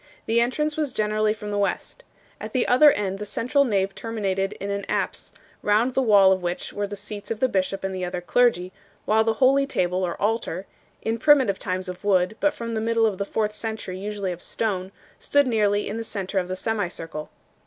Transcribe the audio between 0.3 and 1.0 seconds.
entrance was